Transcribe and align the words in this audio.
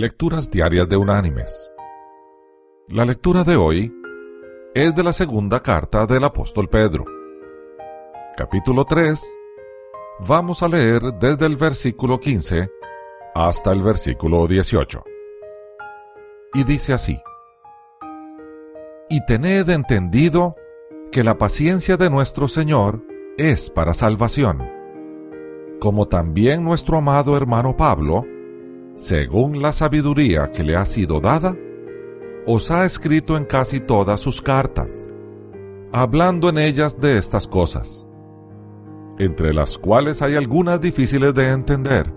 Lecturas 0.00 0.50
Diarias 0.50 0.88
de 0.88 0.96
Unánimes. 0.96 1.70
La 2.88 3.04
lectura 3.04 3.44
de 3.44 3.56
hoy 3.56 3.92
es 4.74 4.94
de 4.94 5.02
la 5.02 5.12
segunda 5.12 5.60
carta 5.60 6.06
del 6.06 6.24
apóstol 6.24 6.70
Pedro. 6.70 7.04
Capítulo 8.34 8.86
3. 8.86 9.22
Vamos 10.20 10.62
a 10.62 10.68
leer 10.68 11.02
desde 11.20 11.44
el 11.44 11.56
versículo 11.56 12.18
15 12.18 12.70
hasta 13.34 13.72
el 13.72 13.82
versículo 13.82 14.46
18. 14.46 15.04
Y 16.54 16.64
dice 16.64 16.94
así. 16.94 17.20
Y 19.10 19.22
tened 19.26 19.68
entendido 19.68 20.56
que 21.12 21.22
la 21.22 21.36
paciencia 21.36 21.98
de 21.98 22.08
nuestro 22.08 22.48
Señor 22.48 23.04
es 23.36 23.68
para 23.68 23.92
salvación, 23.92 24.66
como 25.78 26.08
también 26.08 26.64
nuestro 26.64 26.96
amado 26.96 27.36
hermano 27.36 27.76
Pablo, 27.76 28.24
según 29.00 29.62
la 29.62 29.72
sabiduría 29.72 30.52
que 30.52 30.62
le 30.62 30.76
ha 30.76 30.84
sido 30.84 31.20
dada, 31.20 31.56
os 32.46 32.70
ha 32.70 32.84
escrito 32.84 33.38
en 33.38 33.46
casi 33.46 33.80
todas 33.80 34.20
sus 34.20 34.42
cartas, 34.42 35.08
hablando 35.90 36.50
en 36.50 36.58
ellas 36.58 37.00
de 37.00 37.16
estas 37.16 37.48
cosas, 37.48 38.06
entre 39.18 39.54
las 39.54 39.78
cuales 39.78 40.20
hay 40.20 40.34
algunas 40.34 40.82
difíciles 40.82 41.34
de 41.34 41.48
entender, 41.48 42.12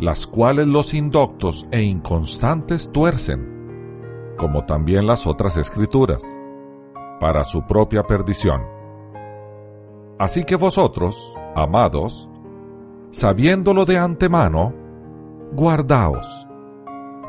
las 0.00 0.26
cuales 0.26 0.66
los 0.66 0.94
indoctos 0.94 1.68
e 1.72 1.82
inconstantes 1.82 2.90
tuercen, 2.90 4.34
como 4.38 4.64
también 4.64 5.06
las 5.06 5.26
otras 5.26 5.58
escrituras, 5.58 6.24
para 7.20 7.44
su 7.44 7.66
propia 7.66 8.02
perdición. 8.02 8.62
Así 10.18 10.44
que 10.44 10.56
vosotros, 10.56 11.34
amados, 11.54 12.30
sabiéndolo 13.10 13.84
de 13.84 13.98
antemano, 13.98 14.87
guardaos, 15.52 16.46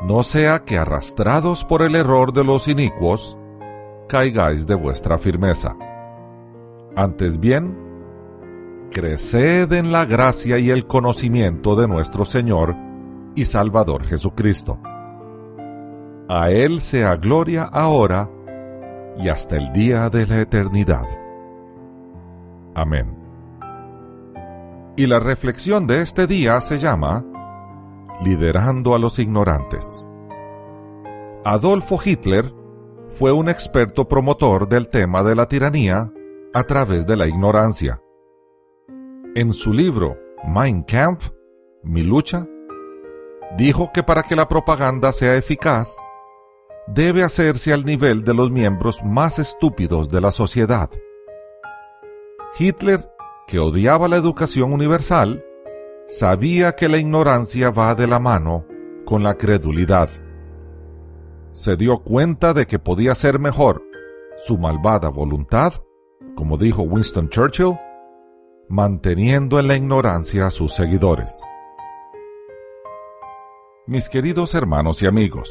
no 0.02 0.22
sea 0.22 0.60
que 0.60 0.78
arrastrados 0.78 1.64
por 1.64 1.82
el 1.82 1.94
error 1.94 2.32
de 2.32 2.44
los 2.44 2.68
inicuos, 2.68 3.36
caigáis 4.08 4.66
de 4.66 4.74
vuestra 4.74 5.18
firmeza. 5.18 5.76
Antes 6.96 7.38
bien, 7.38 7.76
creced 8.90 9.72
en 9.72 9.92
la 9.92 10.04
gracia 10.04 10.58
y 10.58 10.70
el 10.70 10.86
conocimiento 10.86 11.76
de 11.76 11.86
nuestro 11.86 12.24
Señor 12.24 12.74
y 13.34 13.44
Salvador 13.44 14.04
Jesucristo. 14.04 14.80
A 16.28 16.50
Él 16.50 16.80
sea 16.80 17.16
gloria 17.16 17.64
ahora 17.64 18.28
y 19.18 19.28
hasta 19.28 19.56
el 19.56 19.72
día 19.72 20.08
de 20.10 20.26
la 20.26 20.40
eternidad. 20.40 21.06
Amén. 22.74 23.16
Y 24.96 25.06
la 25.06 25.20
reflexión 25.20 25.86
de 25.86 26.02
este 26.02 26.26
día 26.26 26.60
se 26.60 26.78
llama 26.78 27.24
Liderando 28.22 28.94
a 28.94 28.98
los 28.98 29.18
ignorantes. 29.18 30.06
Adolfo 31.44 31.98
Hitler 32.04 32.52
fue 33.08 33.32
un 33.32 33.48
experto 33.48 34.06
promotor 34.06 34.68
del 34.68 34.88
tema 34.88 35.22
de 35.22 35.34
la 35.34 35.46
tiranía 35.46 36.12
a 36.52 36.62
través 36.64 37.06
de 37.06 37.16
la 37.16 37.26
ignorancia. 37.26 38.02
En 39.34 39.52
su 39.52 39.72
libro 39.72 40.18
Mein 40.46 40.82
Kampf, 40.82 41.30
Mi 41.82 42.02
lucha, 42.02 42.46
dijo 43.56 43.90
que 43.92 44.02
para 44.02 44.22
que 44.22 44.36
la 44.36 44.48
propaganda 44.48 45.12
sea 45.12 45.36
eficaz, 45.36 45.96
debe 46.86 47.22
hacerse 47.22 47.72
al 47.72 47.84
nivel 47.84 48.22
de 48.24 48.34
los 48.34 48.50
miembros 48.50 49.02
más 49.02 49.38
estúpidos 49.38 50.10
de 50.10 50.20
la 50.20 50.30
sociedad. 50.30 50.90
Hitler, 52.58 53.10
que 53.46 53.58
odiaba 53.60 54.08
la 54.08 54.16
educación 54.16 54.72
universal, 54.72 55.44
sabía 56.10 56.74
que 56.74 56.88
la 56.88 56.98
ignorancia 56.98 57.70
va 57.70 57.94
de 57.94 58.08
la 58.08 58.18
mano 58.18 58.66
con 59.06 59.22
la 59.22 59.34
credulidad. 59.34 60.10
Se 61.52 61.76
dio 61.76 61.98
cuenta 61.98 62.52
de 62.52 62.66
que 62.66 62.80
podía 62.80 63.14
ser 63.14 63.38
mejor 63.38 63.82
su 64.36 64.58
malvada 64.58 65.08
voluntad, 65.08 65.74
como 66.34 66.56
dijo 66.56 66.82
Winston 66.82 67.28
Churchill, 67.28 67.78
manteniendo 68.68 69.60
en 69.60 69.68
la 69.68 69.76
ignorancia 69.76 70.46
a 70.46 70.50
sus 70.50 70.74
seguidores. 70.74 71.44
Mis 73.86 74.08
queridos 74.08 74.54
hermanos 74.56 75.02
y 75.02 75.06
amigos, 75.06 75.48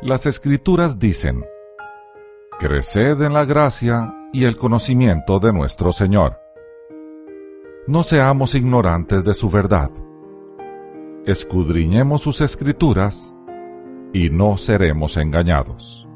las 0.00 0.26
escrituras 0.26 1.00
dicen, 1.00 1.44
Creced 2.60 3.20
en 3.22 3.32
la 3.32 3.44
gracia 3.44 4.14
y 4.32 4.44
el 4.44 4.56
conocimiento 4.56 5.40
de 5.40 5.52
nuestro 5.52 5.92
Señor 5.92 6.38
no 7.88 8.02
seamos 8.02 8.54
ignorantes 8.54 9.24
de 9.24 9.32
su 9.32 9.48
verdad. 9.48 9.90
Escudriñemos 11.24 12.20
sus 12.20 12.42
escrituras 12.42 13.34
y 14.12 14.28
no 14.28 14.58
seremos 14.58 15.16
engañados. 15.16 16.06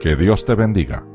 Que 0.00 0.16
Dios 0.16 0.44
te 0.44 0.56
bendiga. 0.56 1.06